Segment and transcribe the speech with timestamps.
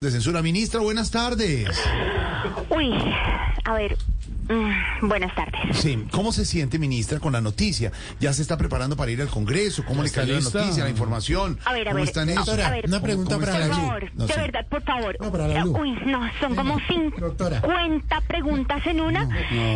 [0.00, 0.42] de censura.
[0.42, 1.68] Ministra, buenas tardes.
[2.70, 2.94] Uy,
[3.64, 3.98] a ver,
[4.48, 5.76] mm, buenas tardes.
[5.76, 7.92] Sí, ¿cómo se siente, ministra, con la noticia?
[8.20, 9.84] ¿Ya se está preparando para ir al Congreso?
[9.84, 11.58] ¿Cómo le está cayó la noticia, la información?
[11.64, 12.52] A ver, a ¿Cómo ver, están no, eso?
[12.52, 14.40] a ver, Una pregunta ¿Cómo para Por la favor, No, de sí.
[14.40, 15.16] verdad, por favor.
[15.20, 15.64] No, para la.
[15.66, 16.78] Uy, no, son como
[17.18, 17.60] Doctora.
[17.60, 19.24] 50 preguntas en una.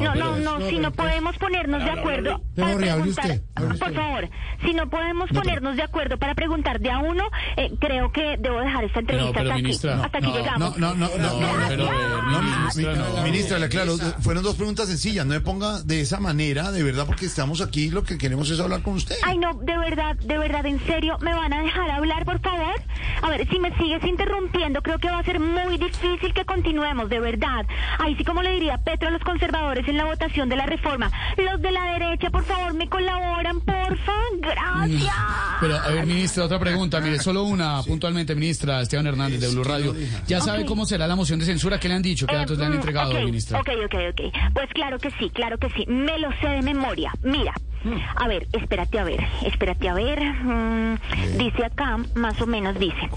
[0.00, 4.28] No, no, no, si no podemos ponernos de acuerdo para preguntar, por favor,
[4.64, 7.24] si no podemos ponernos de acuerdo para preguntar de a uno,
[7.56, 10.78] eh, creo que debo dejar esta entrevista pero, hasta ministra, aquí, hasta aquí no, llegamos.
[10.78, 13.22] No, no, no, no, no, pero, no, eh, no.
[13.22, 17.06] ministra, le aclaro, fueron dos preguntas sencillas, no me ponga de esa manera, de verdad,
[17.06, 19.16] porque estamos aquí, lo que queremos es hablar con usted.
[19.22, 22.74] Ay, no, de verdad, de verdad, en serio, ¿me van a dejar hablar, por favor?
[23.22, 27.08] A ver, si me sigues interrumpiendo, creo que va a ser muy difícil que continuemos,
[27.08, 27.66] de verdad.
[27.98, 31.10] Ay, sí, como le diría Petro a los conservadores en la votación de la reforma.
[31.36, 34.12] Los de la derecha, por favor, me colaboran, porfa.
[34.38, 35.49] Gracias.
[35.60, 37.00] Pero, a ver, ministra, otra pregunta.
[37.00, 39.94] Mire, solo una puntualmente, ministra Esteban Hernández de Blue Radio.
[40.26, 41.78] ¿Ya sabe cómo será la moción de censura?
[41.78, 42.26] ¿Qué le han dicho?
[42.26, 43.60] ¿Qué Eh, datos le han mm, entregado, ministra?
[43.60, 44.20] Ok, ok, ok.
[44.54, 45.84] Pues claro que sí, claro que sí.
[45.86, 47.12] Me lo sé de memoria.
[47.22, 47.52] Mira,
[48.16, 50.20] a ver, espérate a ver, espérate a ver.
[50.20, 50.98] mm,
[51.38, 53.08] dice acá, más o menos dice.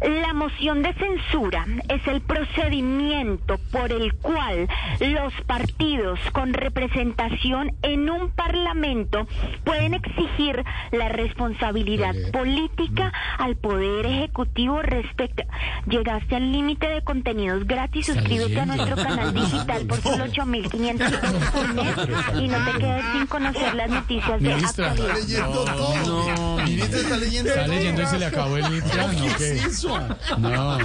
[0.00, 4.68] La moción de censura es el procedimiento por el cual
[5.00, 9.26] los partidos con representación en un parlamento
[9.64, 15.42] pueden exigir la responsabilidad política al poder ejecutivo respecto.
[15.86, 21.50] Llegaste al límite de contenidos gratis, suscríbete a nuestro canal digital por solo 8.500 pesos
[21.50, 21.96] por mes
[22.42, 24.88] y no te quedes sin conocer las noticias de Ministra.
[24.88, 25.26] Está actualidad.
[25.28, 26.56] leyendo todo.
[26.64, 27.74] Ministra está leyendo ¿Está todo.
[27.74, 29.12] leyendo y se le acabó el plano?
[29.20, 29.52] ¿Qué ¿Qué?
[29.52, 29.98] es eso?
[30.38, 30.78] No,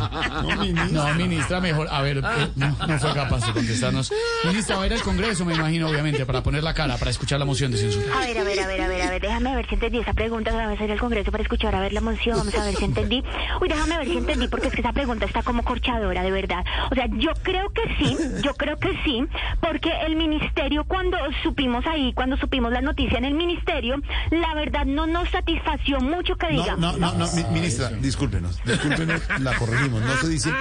[0.92, 1.88] no, ministra, mejor.
[1.92, 2.22] A ver, eh,
[2.56, 4.12] no, no fue capaz de contestarnos.
[4.46, 7.40] Ministra, va a ir al Congreso, me imagino, obviamente, para poner la cara, para escuchar
[7.40, 8.06] la moción de censura.
[8.16, 10.14] A ver, a ver, a ver, a ver, a ver, déjame ver si entendí esa
[10.14, 10.52] pregunta.
[10.54, 12.86] Vamos a ir al Congreso para escuchar a ver la moción, vamos a ver si
[12.86, 13.24] entendí.
[13.62, 16.64] Uy, déjame ver si entendí, porque es que esa pregunta está como corchadora, de verdad.
[16.92, 19.24] O sea, yo creo que sí, yo creo que sí,
[19.62, 23.96] porque el ministerio, cuando supimos ahí, cuando supimos la noticia en el ministerio,
[24.32, 26.76] la verdad no nos satisfació mucho que diga.
[26.78, 30.52] No, no, no, no, mi- ministra, discúlpenos, discúlpenos, la corregimos, no se dice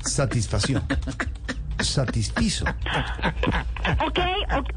[0.00, 0.82] satisfacción,
[1.84, 2.64] satisfizo.
[4.06, 4.18] Ok,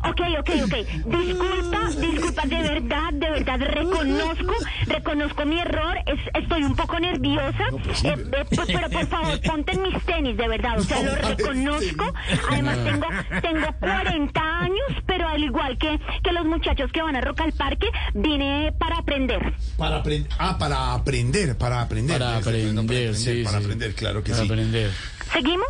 [0.09, 0.75] ok, ok, ok.
[1.05, 4.53] Disculpa, disculpa, de verdad, de verdad, reconozco,
[4.87, 9.07] reconozco mi error, es- estoy un poco nerviosa, pues sí, eh, eh, pues, pero por
[9.07, 12.13] favor, ponte en mis tenis, de verdad, o sea, No, lo vale, reconozco,
[12.49, 13.07] además tengo,
[13.41, 17.53] tengo 40 años, pero al igual que, que los muchachos que van a Rock al
[17.53, 19.53] Parque, vine para aprender.
[19.77, 22.17] Para aprender, ah, para aprender, para aprender.
[22.19, 23.63] Para Eso, no, aprender, sí, Para sí.
[23.65, 24.49] aprender, claro que Para sí.
[24.49, 24.91] aprender.
[25.31, 25.67] ¿Seguimos?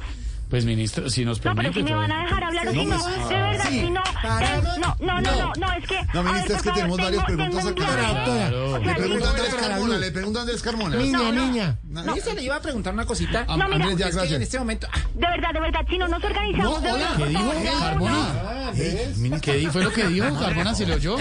[0.53, 1.71] Pues, ministra, si nos No, permite.
[1.73, 4.12] pero si me van a dejar hablar o si no, de verdad, si no, de-
[4.23, 5.99] no, no, no, no, no, es que...
[6.13, 8.49] No, ministra, es que tenemos varias preguntas acá.
[8.79, 10.95] Le pregunta a Andrés Carmona, le pregunta a Andrés Carmona.
[10.95, 11.45] Niña, No, no.
[11.45, 11.77] niña.
[11.83, 13.45] Ministra, le iba a preguntar una cosita.
[13.45, 14.87] No, mira, Andrés, ya, es que en este momento.
[14.91, 17.69] ah, De verdad, de verdad, si no nos organizamos, de verdad, ¿Qué dijo favor, de
[17.69, 17.81] a uno.
[17.81, 18.71] Carbona?
[18.75, 20.73] Ey, ministra, ¿Qué fue lo que dijo Carbona?
[20.75, 21.17] ¿Se le oyó?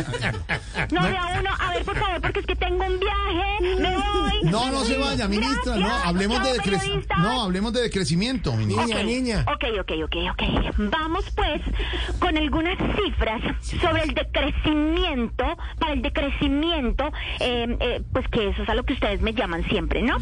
[0.91, 3.97] No, de a uno, a ver, por favor, porque es que tengo un viaje, me
[3.97, 4.43] voy.
[4.45, 7.15] No, no se vaya, ministra, no, hablemos de decrecimiento.
[7.17, 8.87] No, hablemos de decrecimiento, ministra.
[8.87, 9.45] Niña, niña.
[9.53, 10.43] Ok, ok, ok, ok.
[10.91, 11.61] Vamos pues
[12.19, 13.41] con algunas cifras
[13.81, 15.45] sobre el decrecimiento,
[15.79, 17.11] para el decrecimiento,
[17.41, 20.19] eh, eh, pues que eso es a lo que ustedes me llaman siempre, ¿no?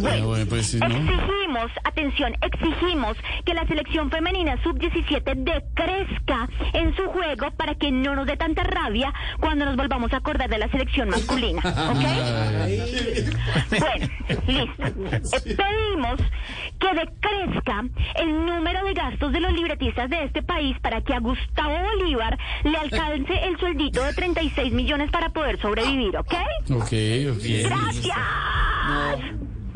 [0.00, 0.86] Bueno, bueno, pues sí, ¿no?
[0.86, 8.14] Exigimos, atención, exigimos que la selección femenina sub-17 decrezca en su juego para que no
[8.14, 12.04] nos dé tanta rabia cuando nos volvamos a acordar de la selección masculina, ¿ok?
[13.70, 14.06] Bueno,
[14.46, 14.82] listo.
[14.84, 16.20] Eh, Pedimos
[16.78, 17.84] que decrezca
[18.16, 22.13] el número de gastos de los libretistas de este país para que a Gustavo Bolívar
[22.64, 26.34] le alcance el sueldito de 36 millones para poder sobrevivir, ¿ok?
[26.70, 26.92] Ok,
[27.32, 27.44] ok.
[27.64, 28.18] Gracias.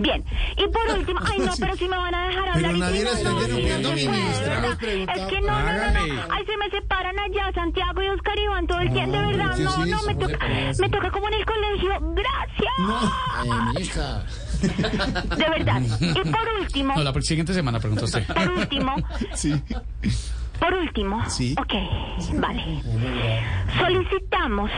[0.01, 0.25] Bien,
[0.57, 2.73] y por último, ay no, pero si me van a dejar hablar.
[2.77, 4.77] y nadie si la no, está no, interrumpiendo, no ministra.
[5.17, 8.67] Es que no, no, no, no, ay, se me separan allá, Santiago y Oscar Iván
[8.69, 10.47] todo el tiempo, de verdad, ¿qué es no, no, me toca,
[10.79, 13.45] me toca como en el colegio, gracias.
[13.45, 14.25] eh, ministra.
[15.37, 15.83] De verdad.
[16.01, 18.25] Y por último, No, la siguiente semana pregunta usted.
[18.25, 18.95] por último,
[19.35, 19.53] Sí.
[20.59, 21.55] Por último, Sí.
[21.59, 21.75] ok,
[22.41, 22.83] vale.
[23.79, 24.71] Solicitamos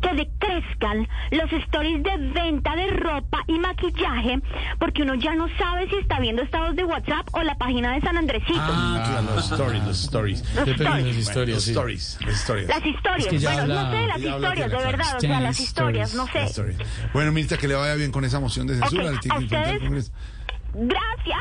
[0.00, 4.40] que decrezcan los stories de venta de ropa y maquillaje,
[4.78, 8.00] porque uno ya no sabe si está viendo estados de WhatsApp o la página de
[8.02, 8.60] San Andresito.
[8.60, 10.54] Ah, claro, los stories, los stories.
[10.54, 11.16] Los de las stories.
[11.18, 11.70] historias, Los sí.
[11.72, 12.68] stories, las historias.
[12.68, 15.60] Las historias, Es que bueno, no sé, las historias, de la verdad, o sea, las
[15.60, 16.14] historias, stories.
[16.14, 16.38] no sé.
[16.42, 16.78] Las stories.
[17.12, 19.04] Bueno, ministra, que le vaya bien con esa moción de censura.
[19.06, 19.88] Ok, le tiene que ¿a enfrentar al ustedes?
[19.88, 20.12] Congreso.
[20.74, 21.38] Gracias.